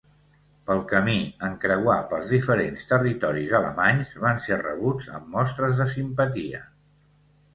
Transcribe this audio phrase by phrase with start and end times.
[0.69, 1.17] Pel camí,
[1.47, 6.63] en creuar pels diferents territoris alemanys, van ser rebuts amb mostres de simpatia.